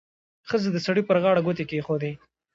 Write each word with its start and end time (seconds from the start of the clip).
ښځې 0.49 0.69
د 0.71 0.77
سړي 0.85 1.01
پر 1.07 1.17
غاړه 1.23 1.41
ګوتې 1.45 1.63
کېښودې. 1.69 2.11